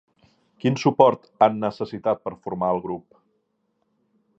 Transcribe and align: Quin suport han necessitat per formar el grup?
Quin 0.63 0.79
suport 0.83 1.29
han 1.47 1.61
necessitat 1.65 2.25
per 2.27 2.35
formar 2.47 2.75
el 2.77 2.83
grup? 2.87 3.23